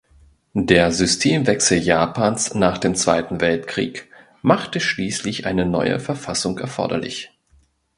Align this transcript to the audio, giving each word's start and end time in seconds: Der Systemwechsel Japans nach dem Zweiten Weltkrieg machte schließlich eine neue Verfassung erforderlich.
Der 0.55 0.91
Systemwechsel 0.91 1.77
Japans 1.77 2.55
nach 2.55 2.79
dem 2.79 2.95
Zweiten 2.95 3.39
Weltkrieg 3.39 4.09
machte 4.41 4.79
schließlich 4.79 5.45
eine 5.45 5.67
neue 5.67 5.99
Verfassung 5.99 6.57
erforderlich. 6.57 7.31